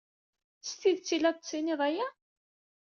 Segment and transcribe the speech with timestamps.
[0.67, 2.07] S tidet ay la d-tettiniḍ aya?